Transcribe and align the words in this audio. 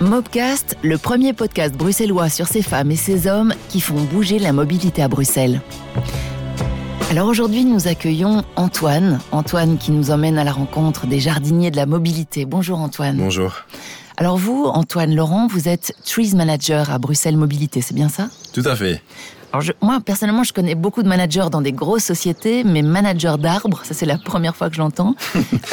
Mobcast, 0.00 0.76
le 0.84 0.96
premier 0.96 1.32
podcast 1.32 1.74
bruxellois 1.74 2.28
sur 2.28 2.46
ces 2.46 2.62
femmes 2.62 2.92
et 2.92 2.96
ces 2.96 3.26
hommes 3.26 3.52
qui 3.68 3.80
font 3.80 4.00
bouger 4.00 4.38
la 4.38 4.52
mobilité 4.52 5.02
à 5.02 5.08
Bruxelles. 5.08 5.60
Alors 7.10 7.26
aujourd'hui, 7.26 7.64
nous 7.64 7.88
accueillons 7.88 8.44
Antoine. 8.54 9.18
Antoine 9.32 9.76
qui 9.76 9.90
nous 9.90 10.12
emmène 10.12 10.38
à 10.38 10.44
la 10.44 10.52
rencontre 10.52 11.08
des 11.08 11.18
jardiniers 11.18 11.72
de 11.72 11.76
la 11.76 11.86
mobilité. 11.86 12.44
Bonjour 12.44 12.78
Antoine. 12.78 13.16
Bonjour. 13.16 13.52
Alors 14.16 14.36
vous, 14.36 14.66
Antoine 14.66 15.12
Laurent, 15.16 15.48
vous 15.48 15.68
êtes 15.68 15.92
Trees 16.04 16.32
Manager 16.36 16.92
à 16.92 16.98
Bruxelles 16.98 17.36
Mobilité, 17.36 17.80
c'est 17.80 17.94
bien 17.94 18.08
ça? 18.08 18.28
Tout 18.52 18.62
à 18.66 18.76
fait. 18.76 19.02
Alors 19.52 19.64
moi, 19.82 19.98
personnellement, 19.98 20.44
je 20.44 20.52
connais 20.52 20.76
beaucoup 20.76 21.02
de 21.02 21.08
managers 21.08 21.46
dans 21.50 21.60
des 21.60 21.72
grosses 21.72 22.04
sociétés, 22.04 22.62
mais 22.62 22.82
managers 22.82 23.36
d'arbres, 23.40 23.80
ça 23.82 23.94
c'est 23.94 24.06
la 24.06 24.18
première 24.18 24.54
fois 24.54 24.68
que 24.68 24.76
je 24.76 24.80
l'entends. 24.80 25.16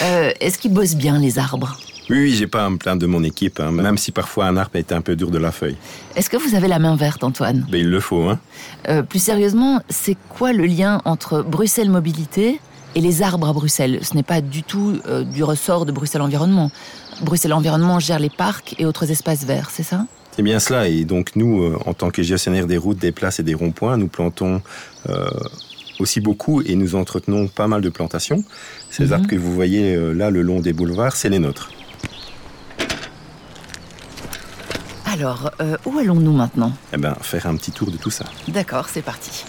Euh, 0.01 0.32
est-ce 0.42 0.57
qu'ils 0.57 0.73
bossent 0.73 0.96
bien 0.96 1.19
les 1.19 1.39
arbres? 1.39 1.78
Oui, 2.09 2.19
oui, 2.19 2.36
j'ai 2.36 2.45
pas 2.45 2.65
à 2.65 2.69
me 2.69 2.77
plaindre 2.77 3.01
de 3.01 3.07
mon 3.07 3.23
équipe, 3.23 3.59
hein, 3.59 3.71
même 3.71 3.97
si 3.97 4.11
parfois 4.11 4.46
un 4.46 4.57
arbre 4.57 4.75
est 4.75 4.91
un 4.91 5.01
peu 5.01 5.15
dur 5.15 5.32
de 5.32 5.39
la 5.39 5.51
feuille. 5.51 5.77
Est-ce 6.15 6.29
que 6.29 6.37
vous 6.37 6.54
avez 6.54 6.68
la 6.68 6.77
main 6.77 6.96
verte, 6.96 7.23
Antoine? 7.23 7.65
Ben, 7.69 7.79
Il 7.79 7.89
le 7.89 8.00
faut. 8.00 8.29
Hein. 8.29 8.39
Euh, 8.89 9.01
plus 9.01 9.19
sérieusement, 9.19 9.82
c'est 9.89 10.15
quoi 10.29 10.54
le 10.54 10.65
lien 10.65 11.01
entre 11.05 11.41
Bruxelles 11.41 11.89
Mobilité 11.89 12.60
et 12.93 13.01
les 13.01 13.23
arbres 13.23 13.47
à 13.47 13.54
Bruxelles? 13.54 13.99
Ce 14.04 14.13
n'est 14.13 14.23
pas 14.23 14.41
du 14.41 14.61
tout 14.61 14.99
euh, 15.07 15.23
du 15.23 15.43
ressort 15.43 15.87
de 15.87 15.91
Bruxelles 15.91 16.21
Environnement. 16.21 16.69
Bruxelles 17.21 17.54
Environnement 17.54 17.99
gère 17.99 18.19
les 18.19 18.29
parcs 18.29 18.75
et 18.77 18.85
autres 18.85 19.10
espaces 19.10 19.43
verts, 19.43 19.71
c'est 19.71 19.83
ça? 19.83 20.05
C'est 20.32 20.43
bien 20.43 20.60
cela. 20.60 20.87
Et 20.87 21.05
donc 21.05 21.32
nous, 21.35 21.63
euh, 21.63 21.79
en 21.87 21.96
tant 21.96 22.11
que 22.11 22.21
gestionnaire 22.21 22.68
des 22.68 22.77
routes, 22.77 22.99
des 22.99 23.13
places 23.13 23.39
et 23.39 23.43
des 23.43 23.55
ronds-points, 23.55 23.97
nous 23.97 24.07
plantons 24.07 24.61
aussi 25.99 26.19
beaucoup 26.19 26.61
et 26.61 26.75
nous 26.75 26.96
entretenons 26.96 27.47
pas 27.47 27.68
mal 27.68 27.82
de 27.82 27.89
plantations. 27.89 28.43
Ces 28.89 29.05
mhm. 29.05 29.13
arbres 29.13 29.27
que 29.27 29.35
vous 29.35 29.54
voyez 29.54 29.96
là 30.13 30.29
le 30.29 30.41
long 30.41 30.60
des 30.60 30.74
boulevards, 30.74 31.15
c'est 31.15 31.29
les 31.29 31.39
nôtres. 31.39 31.69
Alors, 35.17 35.49
euh, 35.61 35.77
où 35.85 35.97
allons-nous 35.97 36.33
maintenant? 36.33 36.73
Eh 36.91 36.97
bien, 36.97 37.16
faire 37.21 37.47
un 37.47 37.55
petit 37.55 37.71
tour 37.71 37.89
de 37.89 37.95
tout 37.95 38.09
ça. 38.09 38.25
D'accord, 38.49 38.89
c'est 38.89 39.02
parti. 39.02 39.45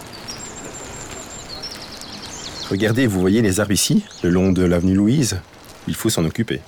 Regardez, 2.69 3.05
vous 3.05 3.19
voyez 3.19 3.41
les 3.41 3.59
arbres 3.59 3.73
ici, 3.73 4.05
le 4.23 4.29
long 4.29 4.53
de 4.53 4.63
l'avenue 4.63 4.93
Louise? 4.93 5.41
Il 5.89 5.95
faut 5.95 6.09
s'en 6.09 6.23
occuper. 6.23 6.61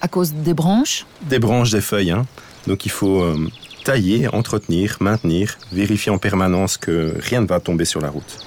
À 0.00 0.06
cause 0.06 0.32
des 0.32 0.54
branches? 0.54 1.06
Des 1.22 1.40
branches, 1.40 1.72
des 1.72 1.80
feuilles. 1.80 2.12
Hein. 2.12 2.24
Donc 2.68 2.86
il 2.86 2.92
faut 2.92 3.20
euh, 3.20 3.48
tailler, 3.84 4.28
entretenir, 4.28 4.98
maintenir, 5.00 5.58
vérifier 5.72 6.12
en 6.12 6.18
permanence 6.18 6.76
que 6.76 7.16
rien 7.18 7.40
ne 7.40 7.48
va 7.48 7.58
tomber 7.58 7.84
sur 7.84 8.00
la 8.00 8.10
route. 8.10 8.38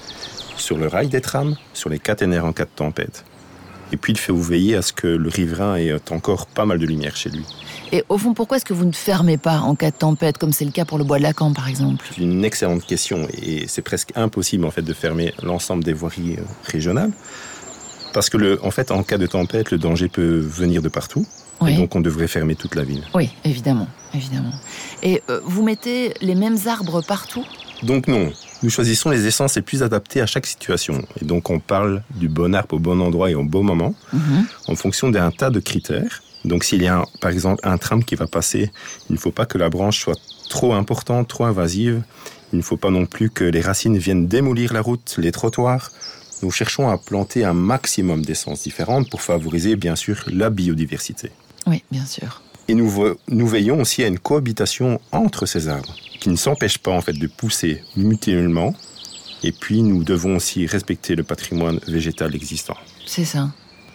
Sur 0.56 0.78
le 0.78 0.86
rail 0.86 1.08
des 1.08 1.20
trams, 1.20 1.56
sur 1.74 1.90
les 1.90 1.98
caténaires 1.98 2.46
en 2.46 2.54
cas 2.54 2.64
de 2.64 2.70
tempête. 2.74 3.26
Et 3.92 3.96
puis 3.96 4.12
il 4.12 4.18
faut 4.18 4.36
veiller 4.36 4.76
à 4.76 4.82
ce 4.82 4.92
que 4.92 5.06
le 5.06 5.28
riverain 5.28 5.76
ait 5.76 5.94
encore 6.10 6.46
pas 6.46 6.64
mal 6.64 6.78
de 6.78 6.86
lumière 6.86 7.16
chez 7.16 7.30
lui. 7.30 7.44
Et 7.92 8.04
au 8.08 8.18
fond, 8.18 8.34
pourquoi 8.34 8.56
est-ce 8.56 8.64
que 8.64 8.72
vous 8.72 8.84
ne 8.84 8.92
fermez 8.92 9.36
pas 9.36 9.58
en 9.60 9.74
cas 9.74 9.90
de 9.90 9.96
tempête, 9.96 10.38
comme 10.38 10.52
c'est 10.52 10.64
le 10.64 10.70
cas 10.70 10.84
pour 10.84 10.96
le 10.96 11.04
bois 11.04 11.18
de 11.18 11.24
Lacan, 11.24 11.52
par 11.52 11.68
exemple? 11.68 12.06
C'est 12.14 12.22
une 12.22 12.44
excellente 12.44 12.86
question 12.86 13.26
et 13.42 13.66
c'est 13.66 13.82
presque 13.82 14.12
impossible 14.14 14.64
en 14.64 14.70
fait 14.70 14.82
de 14.82 14.92
fermer 14.92 15.34
l'ensemble 15.42 15.82
des 15.82 15.92
voiries 15.92 16.36
euh, 16.38 16.42
régionales. 16.64 17.10
Parce 18.12 18.28
que, 18.28 18.36
le, 18.36 18.64
en 18.64 18.70
fait, 18.70 18.90
en 18.90 19.02
cas 19.02 19.18
de 19.18 19.26
tempête, 19.26 19.70
le 19.70 19.78
danger 19.78 20.08
peut 20.08 20.38
venir 20.38 20.82
de 20.82 20.88
partout. 20.88 21.26
Et 21.68 21.76
donc, 21.76 21.94
on 21.94 22.00
devrait 22.00 22.26
fermer 22.26 22.54
toute 22.54 22.74
la 22.74 22.84
ville. 22.84 23.02
Oui, 23.14 23.28
évidemment, 23.44 23.86
évidemment. 24.14 24.52
Et 25.02 25.22
euh, 25.28 25.40
vous 25.44 25.62
mettez 25.62 26.14
les 26.22 26.34
mêmes 26.34 26.56
arbres 26.66 27.02
partout? 27.02 27.44
Donc 27.82 28.08
non. 28.08 28.32
Nous 28.62 28.70
choisissons 28.70 29.10
les 29.10 29.26
essences 29.26 29.56
les 29.56 29.62
plus 29.62 29.82
adaptées 29.82 30.20
à 30.20 30.26
chaque 30.26 30.46
situation. 30.46 31.02
Et 31.20 31.24
donc, 31.24 31.48
on 31.48 31.60
parle 31.60 32.02
du 32.16 32.28
bon 32.28 32.54
arbre 32.54 32.74
au 32.74 32.78
bon 32.78 33.00
endroit 33.00 33.30
et 33.30 33.34
au 33.34 33.44
bon 33.44 33.62
moment, 33.62 33.94
mhm. 34.12 34.46
en 34.68 34.74
fonction 34.74 35.10
d'un 35.10 35.30
tas 35.30 35.50
de 35.50 35.60
critères. 35.60 36.22
Donc 36.44 36.64
s'il 36.64 36.82
y 36.82 36.88
a 36.88 37.04
par 37.20 37.30
exemple 37.30 37.60
un 37.66 37.76
tram 37.78 38.02
qui 38.02 38.14
va 38.14 38.26
passer, 38.26 38.70
il 39.08 39.14
ne 39.14 39.18
faut 39.18 39.30
pas 39.30 39.46
que 39.46 39.58
la 39.58 39.68
branche 39.68 40.00
soit 40.00 40.18
trop 40.48 40.72
importante, 40.72 41.28
trop 41.28 41.44
invasive. 41.44 42.02
Il 42.52 42.56
ne 42.56 42.62
faut 42.62 42.76
pas 42.76 42.90
non 42.90 43.06
plus 43.06 43.30
que 43.30 43.44
les 43.44 43.60
racines 43.60 43.96
viennent 43.96 44.26
démolir 44.26 44.72
la 44.72 44.80
route, 44.80 45.16
les 45.18 45.32
trottoirs. 45.32 45.90
Nous 46.42 46.50
cherchons 46.50 46.88
à 46.88 46.96
planter 46.98 47.44
un 47.44 47.52
maximum 47.52 48.24
d'essences 48.24 48.62
différentes 48.62 49.10
pour 49.10 49.22
favoriser 49.22 49.76
bien 49.76 49.94
sûr 49.94 50.24
la 50.26 50.50
biodiversité. 50.50 51.30
Oui, 51.66 51.84
bien 51.90 52.06
sûr. 52.06 52.42
Et 52.66 52.74
nous, 52.74 53.16
nous 53.28 53.46
veillons 53.46 53.80
aussi 53.80 54.02
à 54.02 54.06
une 54.06 54.18
cohabitation 54.18 55.00
entre 55.12 55.44
ces 55.44 55.68
arbres, 55.68 55.94
qui 56.20 56.28
ne 56.28 56.36
s'empêchent 56.36 56.78
pas 56.78 56.92
en 56.92 57.00
fait 57.00 57.14
de 57.14 57.26
pousser 57.26 57.82
mutuellement. 57.96 58.74
Et 59.42 59.52
puis 59.52 59.82
nous 59.82 60.04
devons 60.04 60.36
aussi 60.36 60.66
respecter 60.66 61.16
le 61.16 61.22
patrimoine 61.22 61.80
végétal 61.88 62.34
existant. 62.34 62.76
C'est 63.06 63.24
ça. 63.24 63.48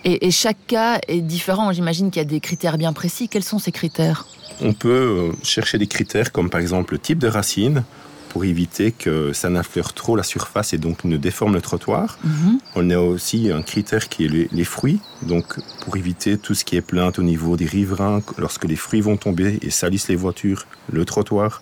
Et, 0.07 0.29
chaque 0.29 0.67
cas 0.67 0.99
est 1.07 1.21
différent. 1.21 1.71
J'imagine 1.71 2.11
qu'il 2.11 2.21
y 2.21 2.25
a 2.25 2.29
des 2.29 2.39
critères 2.39 2.77
bien 2.77 2.93
précis. 2.93 3.27
Quels 3.27 3.43
sont 3.43 3.57
ces 3.57 3.71
critères? 3.71 4.27
On 4.61 4.73
peut 4.73 4.89
euh, 4.89 5.31
chercher 5.41 5.79
des 5.79 5.87
critères 5.87 6.31
comme 6.31 6.51
par 6.51 6.61
exemple 6.61 6.93
le 6.93 6.99
type 6.99 7.17
de 7.17 7.27
racine 7.27 7.83
pour 8.29 8.45
éviter 8.45 8.91
que 8.91 9.33
ça 9.33 9.49
n'affleure 9.49 9.93
trop 9.93 10.15
la 10.15 10.21
surface 10.21 10.73
et 10.73 10.77
donc 10.77 11.05
ne 11.05 11.17
déforme 11.17 11.55
le 11.55 11.61
trottoir. 11.61 12.19
Mhm. 12.23 12.59
On 12.75 12.89
a 12.91 12.99
aussi 12.99 13.49
un 13.49 13.63
critère 13.63 14.07
qui 14.07 14.25
est 14.25 14.27
les, 14.27 14.47
les, 14.51 14.63
fruits, 14.63 14.99
donc 15.23 15.57
pour 15.81 15.97
éviter 15.97 16.37
tout 16.37 16.53
ce 16.53 16.65
qui 16.65 16.75
est 16.75 16.81
plainte 16.81 17.17
au 17.17 17.23
niveau 17.23 17.57
des 17.57 17.65
riverains 17.65 18.21
lorsque 18.37 18.65
les 18.65 18.75
fruits 18.75 19.01
vont 19.01 19.17
tomber 19.17 19.57
et 19.63 19.71
salissent 19.71 20.09
les 20.09 20.17
voitures, 20.17 20.67
le 20.91 21.03
trottoir. 21.05 21.61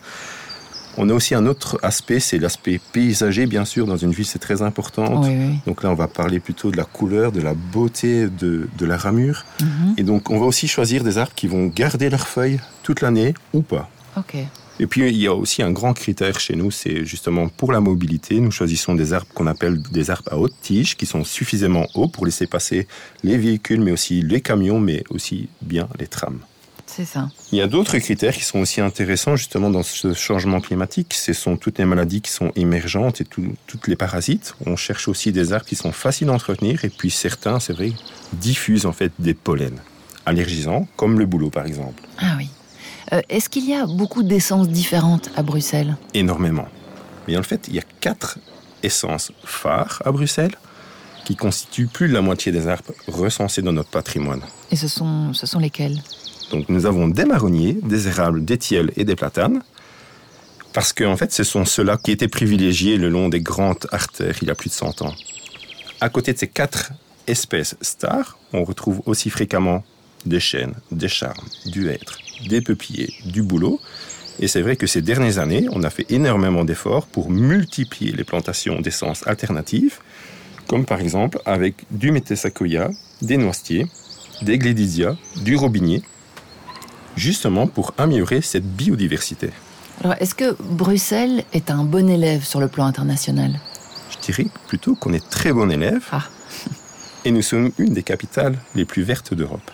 On 0.98 1.10
a 1.10 1.14
aussi 1.14 1.34
un 1.34 1.46
autre 1.46 1.80
aspect, 1.82 2.20
c'est 2.20 2.38
l'aspect 2.38 2.80
paysager, 2.92 3.46
bien 3.48 3.66
sûr. 3.66 3.88
Dans 3.88 3.98
une 3.98 4.12
ville, 4.12 4.26
c'est 4.26 4.40
très 4.40 4.62
important. 4.62 5.22
Donc 5.66 5.84
là, 5.84 5.90
on 5.90 5.96
va 5.96 6.08
parler 6.08 6.40
plutôt 6.40 6.72
de 6.72 6.78
la 6.78 6.84
couleur, 6.84 7.32
de 7.32 7.42
la 7.42 7.54
beauté 7.54 8.28
de, 8.28 8.68
la 8.82 8.98
ramure. 8.98 9.46
Mhm. 9.62 9.96
Et 9.98 10.04
donc, 10.04 10.30
on 10.30 10.40
va 10.40 10.46
aussi 10.46 10.68
choisir 10.68 11.04
des 11.04 11.18
arbres 11.18 11.34
qui 11.36 11.48
vont 11.48 11.68
garder 11.68 12.10
leurs 12.10 12.28
feuilles 12.28 12.60
toute 12.84 13.02
l'année 13.02 13.34
ou 13.54 13.62
pas. 13.62 13.90
Et 14.80 14.88
puis, 14.88 15.08
il 15.08 15.18
y 15.18 15.28
a 15.28 15.34
aussi 15.34 15.62
un 15.62 15.72
grand 15.72 15.94
critère 15.94 16.40
chez 16.40 16.56
nous, 16.56 16.72
c'est 16.72 17.06
justement 17.06 17.48
pour 17.48 17.72
la 17.72 17.80
mobilité. 17.80 18.40
Nous 18.40 18.52
choisissons 18.52 18.96
des 18.96 19.14
arbres 19.14 19.28
qu'on 19.34 19.48
appelle 19.48 19.82
des 19.82 20.10
arbres 20.10 20.32
à 20.32 20.38
haute 20.38 20.56
tige, 20.62 20.98
qui 20.98 21.06
sont 21.06 21.24
suffisamment 21.24 21.86
hauts 21.94 22.08
pour 22.08 22.26
laisser 22.26 22.48
passer 22.48 22.88
les 23.24 23.38
véhicules, 23.38 23.82
mais 23.82 23.92
aussi 23.92 24.22
les 24.22 24.42
camions, 24.42 24.80
mais 24.80 25.04
aussi 25.10 25.48
bien 25.62 25.88
les 26.00 26.08
trams. 26.08 26.40
C'est 26.86 27.06
ça. 27.06 27.30
Il 27.52 27.58
y 27.58 27.62
a 27.62 27.68
d'autres 27.68 27.98
critères 27.98 28.36
qui 28.36 28.44
sont 28.44 28.60
aussi 28.60 28.82
intéressants 28.82 29.36
justement 29.36 29.70
dans 29.70 29.84
ce 29.84 30.14
changement 30.14 30.62
climatique. 30.62 31.14
Ce 31.14 31.34
sont 31.34 31.58
toutes 31.58 31.80
les 31.80 31.86
maladies 31.86 32.22
qui 32.22 32.32
sont 32.32 32.52
émergentes 32.56 33.22
et 33.22 33.26
toutes 33.26 33.88
les 33.88 33.96
parasites. 33.96 34.56
On 34.66 34.76
cherche 34.76 35.08
aussi 35.08 35.32
des 35.32 35.54
arbres 35.54 35.66
qui 35.66 35.76
sont 35.76 35.92
faciles 35.92 36.30
à 36.30 36.34
entretenir 36.34 36.86
et 36.86 36.90
puis 36.90 37.10
certains, 37.10 37.60
c'est 37.60 37.74
vrai, 37.74 37.94
diffusent 38.34 38.86
en 38.86 38.94
fait 38.94 39.12
des 39.20 39.34
pollens 39.34 39.80
allergisants, 40.26 40.88
comme 40.96 41.20
le 41.20 41.26
bouleau 41.26 41.50
par 41.50 41.66
exemple. 41.66 42.04
Ah 42.20 42.36
oui. 42.38 42.50
Euh, 43.12 43.22
est-ce 43.30 43.50
qu'il 43.50 43.68
y 43.68 43.74
a 43.74 43.86
beaucoup 43.86 44.24
d'essences 44.24 44.70
différentes 44.70 45.30
à 45.36 45.44
Bruxelles? 45.44 45.98
Énormément. 46.14 46.68
Mais 47.28 47.38
en 47.38 47.44
fait, 47.44 47.68
il 47.68 47.76
y 47.76 47.80
a 47.80 47.84
quatre 48.02 48.38
essences 48.82 49.32
phares 49.44 50.02
à 50.06 50.12
Bruxelles 50.12 50.56
qui 51.26 51.36
constituent 51.36 51.88
plus 51.88 52.10
de 52.10 52.14
la 52.14 52.22
moitié 52.22 52.52
des 52.52 52.68
arbres 52.68 52.94
recensés 53.08 53.62
dans 53.62 53.72
notre 53.72 53.90
patrimoine. 53.90 54.42
Et 54.72 54.76
ce 54.76 54.88
sont, 54.88 55.34
ce 55.34 55.46
sont 55.46 55.60
lesquels 55.60 56.02
donc 56.54 56.70
nous 56.70 56.86
avons 56.86 57.08
des 57.08 57.26
marronniers, 57.26 57.78
des 57.82 58.08
érables, 58.08 58.46
des 58.46 58.58
tilleuls 58.58 58.92
et 58.96 59.04
des 59.04 59.16
platanes. 59.16 59.64
Parce 60.72 60.94
qu'en 60.94 61.12
en 61.12 61.18
fait, 61.18 61.32
ce 61.34 61.44
sont 61.44 61.66
ceux-là 61.66 61.98
qui 61.98 62.12
étaient 62.12 62.28
privilégiés 62.28 62.98
le 62.98 63.10
long 63.10 63.28
des 63.28 63.42
grandes 63.42 63.88
artères 63.92 64.38
il 64.42 64.48
y 64.48 64.52
a 64.52 64.56
plus 64.56 64.70
de 64.70 64.76
100 64.76 65.02
ans. 65.02 65.14
À 66.00 66.10
côté 66.10 66.32
de 66.32 66.38
ces 66.38 66.48
quatre 66.48 66.92
espèces 67.28 67.76
stars, 67.82 68.38
on 68.54 68.64
retrouve 68.64 69.02
aussi 69.06 69.30
fréquemment 69.30 69.84
des 70.26 70.40
chênes, 70.40 70.76
des 70.92 71.08
charmes, 71.08 71.48
du 71.66 71.90
hêtre, 71.90 72.20
des 72.48 72.62
peupliers, 72.62 73.14
du 73.26 73.42
bouleau. 73.42 73.80
Et 74.40 74.48
c'est 74.48 74.62
vrai 74.62 74.76
que 74.76 74.88
ces 74.88 75.02
dernières 75.02 75.40
années, 75.40 75.68
on 75.72 75.84
a 75.84 75.90
fait 75.90 76.06
énormément 76.12 76.66
d'efforts 76.66 77.08
pour 77.08 77.30
multiplier 77.32 78.12
les 78.12 78.24
plantations 78.24 78.80
d'essences 78.80 79.26
alternatives, 79.28 80.00
comme 80.68 80.86
par 80.86 81.02
exemple 81.02 81.40
avec 81.46 81.76
du 81.92 82.12
métasacoya, 82.12 82.92
des 83.22 83.38
noisetiers, 83.38 83.88
des 84.42 84.58
glédisia, 84.58 85.18
du 85.44 85.56
robinier, 85.56 86.04
justement 87.16 87.68
pour 87.68 87.94
améliorer 87.98 88.42
cette 88.42 88.66
biodiversité. 88.66 89.52
Alors, 90.04 90.16
est-ce 90.20 90.36
que 90.36 90.56
Bruxelles 90.62 91.44
est 91.54 91.72
un 91.72 91.84
bon 91.84 92.10
élève 92.10 92.44
sur 92.44 92.60
le 92.60 92.68
plan 92.68 92.86
international? 92.86 93.60
Je 94.12 94.32
dirais 94.32 94.48
plutôt 94.68 94.96
qu'on 94.96 95.14
est 95.14 95.30
très 95.30 95.54
bon 95.54 95.72
élève. 95.72 96.04
Ah. 96.12 96.24
et 97.26 97.32
nous 97.32 97.42
sommes 97.42 97.72
une 97.78 97.94
des 97.94 98.04
capitales 98.04 98.58
les 98.76 98.86
plus 98.86 99.04
vertes 99.04 99.34
d'Europe. 99.34 99.72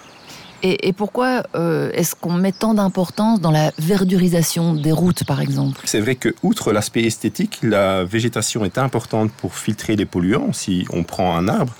Et, 0.62 0.92
pourquoi 0.92 1.44
euh, 1.56 1.90
est-ce 1.94 2.16
qu'on 2.16 2.34
met 2.34 2.52
tant 2.52 2.74
d'importance 2.74 3.40
dans 3.40 3.52
la 3.52 3.72
verdurisation 3.80 4.74
des 4.74 4.92
routes, 4.92 5.24
par 5.24 5.40
exemple? 5.40 5.80
C'est 5.86 6.02
vrai 6.02 6.16
que, 6.16 6.36
outre 6.44 6.74
l'aspect 6.74 7.04
esthétique, 7.04 7.60
la 7.64 8.04
végétation 8.04 8.66
est 8.66 8.78
importante 8.78 9.32
pour 9.32 9.56
filtrer 9.56 9.96
les 9.96 10.06
polluants. 10.06 10.52
Si 10.52 10.86
on 10.92 11.04
prend 11.04 11.38
un 11.38 11.48
arbre, 11.48 11.74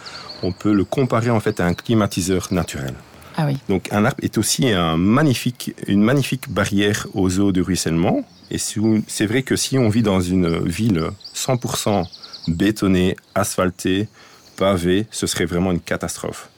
on 0.44 0.54
peut 0.54 0.72
le 0.72 0.86
comparer 0.86 1.30
en 1.30 1.42
fait 1.42 1.60
à 1.60 1.66
un 1.66 1.74
climatiseur 1.74 2.48
naturel. 2.52 2.94
Ah 3.42 3.48
Donc 3.70 3.88
un 3.94 4.04
arbre 4.04 4.20
est 4.22 4.38
aussi 4.38 4.68
un 4.68 4.98
magnifique, 4.98 5.74
une 5.88 6.02
magnifique 6.02 6.50
barrière 6.50 7.08
aux 7.14 7.40
eaux 7.40 7.54
de 7.54 7.62
ruissellement. 7.62 8.26
Et 8.52 8.58
c'est 8.58 9.26
vrai 9.26 9.44
que 9.44 9.56
si 9.56 9.78
on 9.78 9.88
vit 9.88 10.04
dans 10.04 10.20
une 10.20 10.68
ville 10.68 11.04
100% 11.36 12.06
bétonnée, 12.50 13.16
asphaltée, 13.36 14.10
pavée, 14.58 15.08
ce 15.10 15.26
serait 15.26 15.46
vraiment 15.46 15.72
une 15.72 15.80
catastrophe. 15.80 16.50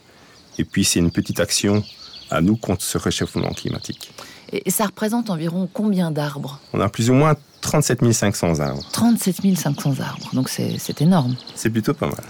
Et 0.57 0.63
puis 0.63 0.83
c'est 0.83 0.98
une 0.98 1.12
petite 1.12 1.39
action 1.39 1.83
à 2.31 2.42
nous 2.42 2.56
contre 2.56 2.83
ce 2.83 2.98
réchauffement 2.98 3.51
climatique. 3.51 4.12
Et 4.51 4.72
ça 4.72 4.88
représente 4.88 5.30
environ 5.30 5.69
combien 5.72 6.10
d'arbres? 6.10 6.60
On 6.74 6.80
a 6.80 6.89
plus 6.89 7.12
ou 7.12 7.13
moins 7.13 7.36
37 7.62 8.12
500 8.12 8.60
arbres. 8.60 8.83
37 8.92 9.56
500 9.56 10.00
arbres, 10.00 10.30
donc 10.33 10.50
c'est 10.50 11.01
énorme. 11.01 11.36
C'est 11.54 11.69
plutôt 11.69 11.94
pas 11.94 12.07
mal. 12.07 12.24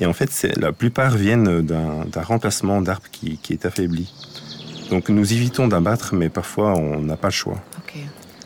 Et 0.00 0.06
en 0.06 0.12
fait, 0.12 0.30
la 0.56 0.72
plupart 0.72 1.16
viennent 1.16 1.62
d'un 1.62 2.22
remplacement 2.22 2.80
d'arbres 2.80 3.08
qui, 3.10 3.38
est 3.50 3.66
affaibli. 3.66 4.12
Donc 4.90 5.08
nous 5.08 5.32
évitons 5.32 5.68
d'abattre, 5.68 6.14
mais 6.14 6.28
parfois 6.28 6.74
on 6.74 7.00
n'a 7.00 7.16
pas 7.16 7.28
le 7.28 7.32
choix. 7.32 7.62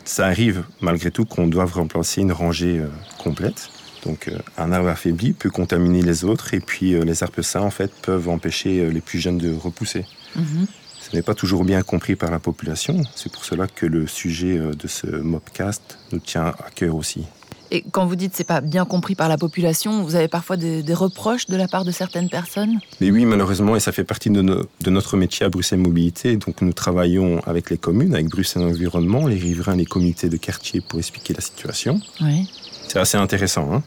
Ça 0.05 0.25
arrive 0.25 0.63
malgré 0.79 1.11
tout 1.11 1.25
qu'on 1.25 1.47
doive 1.47 1.73
remplacer 1.73 2.21
une 2.21 2.31
rangée 2.31 2.79
euh, 2.79 2.87
complète. 3.17 3.69
Donc 4.05 4.29
euh, 4.29 4.37
un 4.57 4.71
arbre 4.71 4.87
affaibli 4.87 5.33
peut 5.33 5.49
contaminer 5.49 6.01
les 6.01 6.23
autres 6.23 6.53
et 6.53 6.61
puis 6.61 6.93
euh, 6.93 7.03
les 7.03 7.23
arbres 7.23 7.41
sains 7.41 7.59
en 7.59 7.71
fait 7.71 7.91
peuvent 8.03 8.29
empêcher 8.29 8.89
les 8.89 9.01
plus 9.01 9.19
jeunes 9.19 9.37
de 9.37 9.53
repousser. 9.53 10.05
Mhm. 10.37 10.67
Ce 11.01 11.13
n'est 11.13 11.21
pas 11.21 11.33
toujours 11.33 11.65
bien 11.65 11.81
compris 11.81 12.15
par 12.15 12.31
la 12.31 12.39
population. 12.39 13.01
C'est 13.15 13.31
pour 13.31 13.43
cela 13.43 13.67
que 13.67 13.85
le 13.85 14.07
sujet 14.07 14.57
de 14.57 14.87
ce 14.87 15.07
mobcast 15.07 15.99
nous 16.13 16.19
tient 16.19 16.47
à 16.47 16.69
cœur 16.73 16.95
aussi. 16.95 17.25
Et 17.71 17.83
quand 17.91 18.05
vous 18.05 18.15
dites 18.15 18.33
c'est 18.35 18.43
pas 18.43 18.61
bien 18.61 18.85
compris 18.85 19.15
par 19.15 19.29
la 19.29 19.37
population, 19.37 20.03
vous 20.03 20.15
avez 20.15 20.27
parfois 20.27 20.57
des, 20.57 20.83
reproches 20.93 21.47
de 21.47 21.55
la 21.55 21.67
part 21.67 21.85
de 21.85 21.91
certaines 21.91 22.29
personnes? 22.29 22.79
Mais 23.01 23.11
oui, 23.11 23.25
malheureusement, 23.25 23.75
et 23.75 23.79
ça 23.79 23.91
fait 23.91 24.03
partie 24.03 24.29
de, 24.29 24.41
de, 24.41 24.89
notre 24.89 25.17
métier 25.17 25.45
à 25.45 25.49
Bruxelles 25.49 25.79
Mobilité. 25.79 26.37
Donc 26.37 26.61
nous 26.61 26.73
travaillons 26.73 27.39
avec 27.45 27.69
les 27.69 27.77
communes, 27.77 28.13
avec 28.13 28.29
Bruxelles 28.29 28.63
Environnement, 28.63 29.27
les 29.27 29.37
riverains, 29.37 29.75
les 29.75 29.85
comités 29.85 30.29
de 30.29 30.37
quartier 30.37 30.81
pour 30.81 30.99
expliquer 30.99 31.33
la 31.33 31.41
situation. 31.41 31.99
Oui. 32.21 32.49
C'est 32.87 32.99
assez 32.99 33.17
intéressant. 33.17 33.73
Hein 33.73 33.83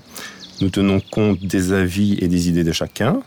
nous 0.60 0.68
tenons 0.68 1.00
compte 1.00 1.40
des 1.40 1.72
avis 1.72 2.18
et 2.20 2.28
des 2.28 2.48
idées 2.48 2.64
de 2.64 2.72
chacun. 2.72 3.20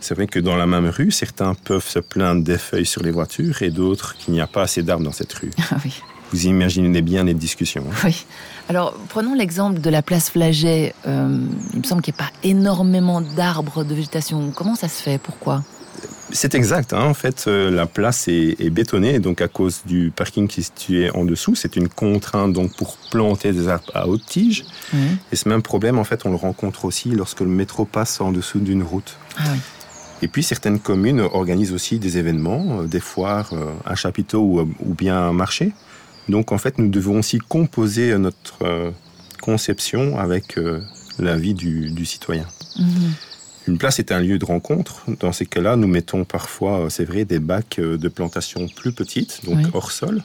C'est 0.00 0.14
vrai 0.14 0.26
que 0.26 0.38
dans 0.38 0.56
la 0.56 0.66
même 0.66 0.86
rue, 0.86 1.10
certains 1.10 1.54
peuvent 1.54 1.86
se 1.86 1.98
plaindre 1.98 2.42
des 2.42 2.56
feuilles 2.56 2.86
sur 2.86 3.02
les 3.02 3.10
voitures 3.10 3.62
et 3.62 3.70
d'autres 3.70 4.16
qu'il 4.16 4.32
n'y 4.32 4.40
a 4.40 4.46
pas 4.46 4.62
assez 4.62 4.82
d'arbres 4.82 5.04
dans 5.04 5.12
cette 5.12 5.32
rue. 5.32 5.50
Ah 5.70 5.76
oui. 5.84 5.92
Vous 6.32 6.46
imaginez 6.46 7.02
bien 7.02 7.24
les 7.24 7.34
discussions. 7.34 7.84
Hein. 7.90 7.96
Oui. 8.04 8.26
Alors, 8.68 8.94
prenons 9.08 9.34
l'exemple 9.34 9.80
de 9.80 9.90
la 9.90 10.02
place 10.02 10.30
Flaget. 10.30 10.94
Euh, 11.06 11.38
il 11.72 11.78
me 11.78 11.84
semble 11.84 12.02
qu'il 12.02 12.12
n'y 12.14 12.20
a 12.20 12.24
pas 12.24 12.32
énormément 12.42 13.20
d'arbres 13.20 13.82
de 13.82 13.94
végétation. 13.94 14.52
Comment 14.54 14.74
ça 14.74 14.88
se 14.88 15.02
fait? 15.02 15.18
Pourquoi? 15.18 15.62
C'est 16.30 16.54
exact. 16.54 16.92
Hein. 16.92 17.04
En 17.04 17.14
fait, 17.14 17.46
euh, 17.48 17.70
la 17.70 17.86
place 17.86 18.28
est, 18.28 18.70
bétonnée, 18.70 19.18
donc 19.20 19.40
à 19.40 19.48
cause 19.48 19.80
du 19.86 20.12
parking 20.14 20.46
qui 20.46 20.60
est 20.60 20.64
situé 20.64 21.10
en 21.12 21.24
dessous, 21.24 21.54
c'est 21.54 21.76
une 21.76 21.88
contrainte 21.88 22.52
donc 22.52 22.76
pour 22.76 22.98
planter 23.10 23.52
des 23.52 23.68
arbres 23.68 23.90
à 23.94 24.06
haute 24.06 24.26
tige. 24.26 24.64
Et 25.32 25.36
ce 25.36 25.48
même 25.48 25.62
problème, 25.62 25.98
en 25.98 26.04
fait, 26.04 26.26
on 26.26 26.30
le 26.30 26.36
rencontre 26.36 26.84
aussi 26.84 27.10
lorsque 27.10 27.40
le 27.40 27.46
métro 27.46 27.86
passe 27.86 28.20
en 28.20 28.32
dessous 28.32 28.58
d'une 28.58 28.82
route. 28.82 29.16
Ah 29.38 29.44
oui. 29.52 29.58
Et 30.20 30.28
puis 30.28 30.42
certaines 30.42 30.80
communes 30.80 31.20
organisent 31.20 31.72
aussi 31.72 31.98
des 31.98 32.18
événements, 32.18 32.80
euh, 32.80 32.86
des 32.86 33.00
foires, 33.00 33.52
un 33.86 33.94
chapiteau 33.94 34.68
ou 34.80 34.94
bien 34.94 35.16
un 35.16 35.32
marché. 35.32 35.72
Donc 36.28 36.52
en 36.52 36.58
fait, 36.58 36.78
nous 36.78 36.88
devons 36.88 37.18
aussi 37.18 37.38
composer 37.38 38.16
notre 38.18 38.62
euh, 38.62 38.90
conception 39.40 40.18
avec 40.18 40.58
euh, 40.58 40.80
la 41.18 41.36
vie 41.36 41.54
du, 41.54 42.04
citoyen. 42.04 42.46
Mhm. 42.78 43.12
Une 43.66 43.78
place 43.78 43.98
est 43.98 44.12
un 44.12 44.20
lieu 44.20 44.38
de 44.38 44.44
rencontre. 44.44 45.04
Dans 45.20 45.32
ces 45.32 45.44
cas-là, 45.46 45.76
nous 45.76 45.88
mettons 45.88 46.24
parfois, 46.24 46.80
euh, 46.80 46.88
c'est 46.88 47.04
vrai, 47.04 47.24
des 47.24 47.38
bacs 47.38 47.80
de 47.80 48.08
plantation 48.08 48.66
plus 48.68 48.92
petites, 48.92 49.44
donc 49.44 49.58
hors 49.74 49.90
sol, 49.90 50.22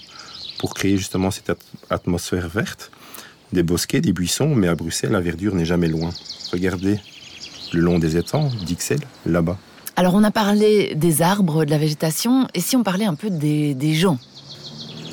pour 0.59 0.73
créer 0.73 0.97
justement 0.97 1.31
cette 1.31 1.51
atmosphère 1.89 2.49
verte. 2.49 2.91
Des 3.51 3.63
bosquets, 3.63 4.01
des 4.01 4.13
buissons, 4.13 4.55
mais 4.55 4.67
à 4.67 4.75
Bruxelles, 4.75 5.11
la 5.11 5.21
verdure 5.21 5.53
n'est 5.55 5.65
jamais 5.65 5.87
loin. 5.87 6.09
Regardez 6.51 6.99
le 7.71 7.81
long 7.81 7.99
des 7.99 8.17
étangs 8.17 8.49
d'Ixelles, 8.65 9.05
là-bas. 9.25 9.57
Alors 9.95 10.15
on 10.15 10.23
a 10.23 10.31
parlé 10.31 10.95
des 10.95 11.21
arbres, 11.21 11.65
de 11.65 11.69
la 11.69 11.77
végétation, 11.77 12.47
et 12.55 12.61
si 12.61 12.75
on 12.75 12.83
parlait 12.83 13.05
un 13.05 13.13
peu 13.13 13.29
des 13.29 13.93
gens? 13.93 14.17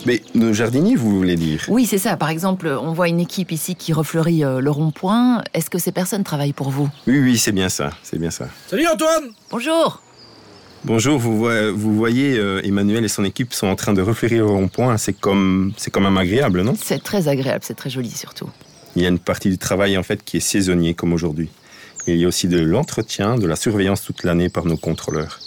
Mais 0.06 0.22
nos 0.34 0.52
jardiniers, 0.52 0.96
vous 0.96 1.16
voulez 1.16 1.36
dire? 1.36 1.64
Oui, 1.68 1.86
c'est 1.86 1.98
ça. 1.98 2.16
Par 2.16 2.30
exemple, 2.30 2.68
on 2.68 2.92
voit 2.92 3.08
une 3.08 3.20
équipe 3.20 3.52
ici 3.52 3.74
qui 3.74 3.92
refleurit 3.92 4.44
euh, 4.44 4.60
le 4.60 4.70
rond-point. 4.70 5.42
Est-ce 5.54 5.70
que 5.70 5.78
ces 5.78 5.92
personnes 5.92 6.24
travaillent 6.24 6.52
pour 6.52 6.70
vous? 6.70 6.88
Oui, 7.06 7.18
oui, 7.18 7.38
c'est 7.38 7.52
bien 7.52 7.68
ça. 7.68 7.90
C'est 8.02 8.18
bien 8.18 8.30
ça. 8.30 8.48
Salut 8.68 8.86
Antoine 8.86 9.30
Bonjour 9.50 10.02
Bonjour, 10.82 11.18
vous, 11.18 11.46
vous 11.74 11.94
voyez, 11.94 12.38
euh, 12.38 12.62
Emmanuel 12.64 13.04
et 13.04 13.08
son 13.08 13.22
équipe 13.22 13.52
sont 13.52 13.66
en 13.66 13.76
train 13.76 13.92
de 13.92 14.00
refleurir 14.00 14.46
le 14.46 14.50
rond-point. 14.50 14.96
C'est 14.96 15.12
comme, 15.12 15.74
c'est 15.76 15.90
quand 15.90 16.00
même 16.00 16.16
agréable, 16.16 16.62
non? 16.62 16.74
C'est 16.74 17.02
très 17.02 17.28
agréable, 17.28 17.62
c'est 17.62 17.74
très 17.74 17.90
joli 17.90 18.10
surtout. 18.10 18.48
Il 18.96 19.02
y 19.02 19.04
a 19.04 19.10
une 19.10 19.18
partie 19.18 19.50
du 19.50 19.58
travail 19.58 19.98
en 19.98 20.02
fait 20.02 20.24
qui 20.24 20.38
est 20.38 20.40
saisonnier 20.40 20.94
comme 20.94 21.12
aujourd'hui. 21.12 21.50
Il 22.06 22.16
y 22.16 22.24
a 22.24 22.28
aussi 22.28 22.48
de 22.48 22.58
l'entretien, 22.58 23.36
de 23.36 23.46
la 23.46 23.56
surveillance 23.56 24.02
toute 24.02 24.24
l'année 24.24 24.48
par 24.48 24.64
nos 24.64 24.78
contrôleurs. 24.78 25.38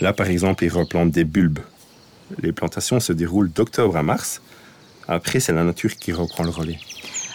Là, 0.00 0.14
par 0.14 0.28
exemple, 0.28 0.64
ils 0.64 0.72
replantent 0.72 1.10
des 1.10 1.24
bulbes 1.24 1.58
les 2.40 2.52
plantations 2.52 3.00
se 3.00 3.12
déroulent 3.12 3.50
d'octobre 3.50 3.96
à 3.96 4.02
mars. 4.02 4.40
Après, 5.06 5.40
c'est 5.40 5.52
la 5.52 5.64
nature 5.64 5.96
qui 5.96 6.12
reprend 6.12 6.44
le 6.44 6.50
relais. 6.50 6.78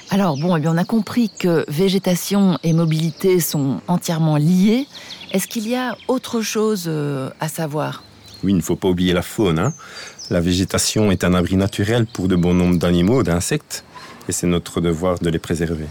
Alors 0.10 0.38
bon, 0.38 0.56
eh 0.56 0.60
bien, 0.60 0.74
on 0.74 0.78
a 0.78 0.86
compris 0.86 1.32
que 1.40 1.66
végétation 1.68 2.60
et 2.64 2.74
mobilité 2.74 3.40
sont 3.40 3.82
entièrement 3.88 4.38
liées. 4.38 4.88
Est-ce 5.32 5.48
qu'il 5.48 5.68
y 5.68 5.76
a 5.76 5.98
autre 6.08 6.42
chose 6.42 6.86
euh, 6.88 7.32
à 7.40 7.48
savoir? 7.48 8.04
Oui, 8.44 8.52
il 8.52 8.58
ne 8.58 8.62
faut 8.62 8.76
pas 8.76 8.90
oublier 8.90 9.14
la 9.14 9.24
faune. 9.24 9.58
Hein. 9.58 9.74
La 10.30 10.40
végétation 10.40 11.12
est 11.12 11.24
un 11.24 11.34
abri 11.34 11.56
naturel 11.56 12.06
pour 12.06 12.28
de 12.28 12.36
bon 12.36 12.54
nombre 12.54 12.78
d'animaux, 12.78 13.24
d'insectes, 13.24 13.84
et 14.30 14.32
c'est 14.32 14.48
notre 14.48 14.82
devoir 14.82 15.18
de 15.20 15.30
les 15.30 15.40
préserver. 15.40 15.88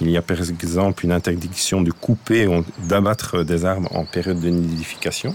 Il 0.00 0.10
y 0.10 0.16
a 0.16 0.22
par 0.22 0.40
exemple 0.40 1.04
une 1.04 1.12
interdiction 1.12 1.82
de 1.82 1.90
couper 1.90 2.46
ou 2.46 2.64
d'abattre 2.88 3.44
des 3.44 3.64
arbres 3.64 3.88
en 3.94 4.04
période 4.04 4.40
de 4.40 4.48
nidification. 4.48 5.34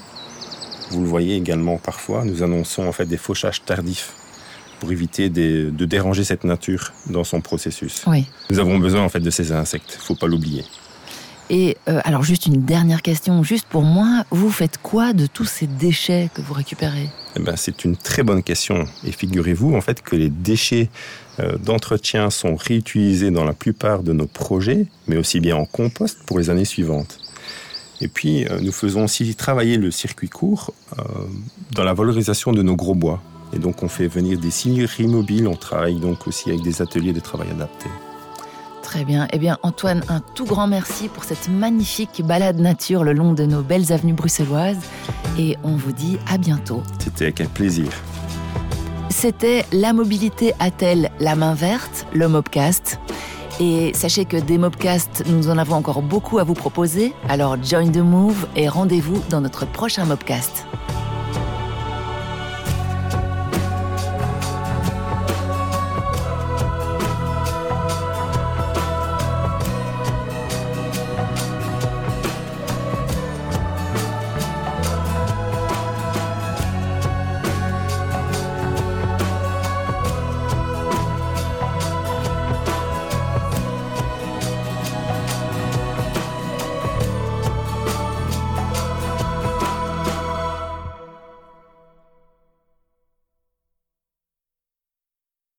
Vous 0.91 1.01
le 1.01 1.07
voyez 1.07 1.35
également 1.35 1.77
parfois, 1.77 2.23
nous 2.23 2.43
annonçons 2.43 2.87
en 2.87 2.91
fait 2.91 3.05
des 3.05 3.17
fauchages 3.17 3.63
tardifs 3.63 4.13
pour 4.79 4.91
éviter 4.91 5.29
de 5.29 5.85
déranger 5.85 6.23
cette 6.23 6.43
nature 6.43 6.93
dans 7.09 7.23
son 7.23 7.41
processus. 7.41 8.03
Oui. 8.05 8.25
Nous 8.49 8.59
avons 8.59 8.77
besoin 8.77 9.01
en 9.03 9.09
fait 9.09 9.19
de 9.19 9.29
ces 9.29 9.51
insectes, 9.51 9.93
il 9.95 9.99
ne 9.99 10.03
faut 10.03 10.15
pas 10.15 10.27
l'oublier. 10.27 10.63
Et 11.49 11.77
euh, 11.87 12.01
alors 12.03 12.23
juste 12.23 12.45
une 12.45 12.65
dernière 12.65 13.01
question, 13.01 13.41
juste 13.43 13.67
pour 13.67 13.83
moi, 13.83 14.25
vous 14.31 14.49
faites 14.49 14.77
quoi 14.81 15.13
de 15.13 15.27
tous 15.27 15.45
ces 15.45 15.67
déchets 15.67 16.29
que 16.33 16.41
vous 16.41 16.53
récupérez? 16.53 17.09
Eh 17.35 17.39
ben, 17.39 17.55
C'est 17.55 17.85
une 17.85 17.95
très 17.95 18.23
bonne 18.23 18.43
question. 18.43 18.85
Et 19.05 19.11
figurez-vous 19.11 19.73
en 19.73 19.81
fait 19.81 20.01
que 20.01 20.15
les 20.15 20.29
déchets 20.29 20.89
euh, 21.39 21.57
d'entretien 21.57 22.29
sont 22.29 22.55
réutilisés 22.55 23.31
dans 23.31 23.45
la 23.45 23.53
plupart 23.53 24.03
de 24.03 24.11
nos 24.11 24.27
projets, 24.27 24.87
mais 25.07 25.17
aussi 25.17 25.39
bien 25.39 25.55
en 25.55 25.65
compost 25.65 26.19
pour 26.25 26.39
les 26.39 26.49
années 26.49 26.65
suivantes. 26.65 27.19
Et 28.01 28.07
puis, 28.07 28.45
euh, 28.45 28.59
nous 28.61 28.71
faisons 28.71 29.05
aussi 29.05 29.33
travailler 29.35 29.77
le 29.77 29.91
circuit 29.91 30.29
court 30.29 30.73
euh, 30.97 31.03
dans 31.71 31.83
la 31.83 31.93
valorisation 31.93 32.51
de 32.51 32.61
nos 32.61 32.75
gros 32.75 32.95
bois. 32.95 33.21
Et 33.53 33.59
donc, 33.59 33.83
on 33.83 33.87
fait 33.87 34.07
venir 34.07 34.39
des 34.39 34.51
signeries 34.51 35.07
mobiles. 35.07 35.47
On 35.47 35.55
travaille 35.55 35.99
donc 35.99 36.27
aussi 36.27 36.49
avec 36.49 36.61
des 36.61 36.81
ateliers 36.81 37.13
de 37.13 37.19
travail 37.19 37.49
adaptés. 37.51 37.89
Très 38.83 39.03
bien. 39.03 39.27
Eh 39.33 39.37
bien, 39.37 39.57
Antoine, 39.63 40.03
un 40.07 40.21
tout 40.21 40.45
grand 40.45 40.67
merci 40.67 41.09
pour 41.09 41.23
cette 41.23 41.49
magnifique 41.49 42.21
balade 42.23 42.59
nature 42.59 43.03
le 43.03 43.13
long 43.13 43.33
de 43.33 43.43
nos 43.43 43.61
belles 43.61 43.91
avenues 43.91 44.13
bruxelloises. 44.13 44.77
Et 45.37 45.57
on 45.63 45.75
vous 45.75 45.91
dit 45.91 46.17
à 46.29 46.37
bientôt. 46.37 46.83
C'était 46.99 47.25
avec 47.25 47.41
un 47.41 47.47
plaisir. 47.47 47.89
C'était 49.09 49.65
La 49.71 49.93
mobilité 49.93 50.53
a-t-elle 50.59 51.09
la 51.19 51.35
main 51.35 51.53
verte, 51.53 52.05
le 52.13 52.27
Mobcast. 52.27 52.99
Et 53.59 53.91
sachez 53.95 54.25
que 54.25 54.37
des 54.37 54.57
Mobcasts, 54.57 55.23
nous 55.27 55.49
en 55.49 55.57
avons 55.57 55.75
encore 55.75 56.03
beaucoup 56.03 56.37
à 56.37 56.43
vous 56.43 56.53
proposer. 56.53 57.13
Alors 57.27 57.57
join 57.63 57.89
the 57.89 57.97
move 57.97 58.47
et 58.55 58.69
rendez-vous 58.69 59.21
dans 59.29 59.41
notre 59.41 59.65
prochain 59.65 60.05
Mobcast. 60.05 60.67